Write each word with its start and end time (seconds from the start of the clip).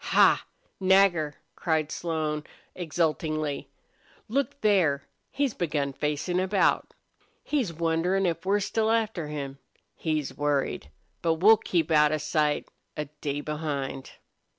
"Ha, 0.15 0.47
Nagger!" 0.79 1.35
cried 1.55 1.91
Slone, 1.91 2.43
exultingly. 2.73 3.69
"Look 4.27 4.59
there! 4.61 5.03
He's 5.29 5.53
begun 5.53 5.93
facin' 5.93 6.39
about. 6.39 6.95
He's 7.43 7.71
wonderin' 7.71 8.25
if 8.25 8.43
we're 8.43 8.61
still 8.61 8.89
after 8.89 9.27
him. 9.27 9.59
He's 9.93 10.35
worried.... 10.35 10.89
But 11.21 11.35
we'll 11.35 11.57
keep 11.57 11.91
out 11.91 12.11
of 12.11 12.23
sight 12.23 12.67
a 12.97 13.05
day 13.21 13.41
behind." 13.41 14.13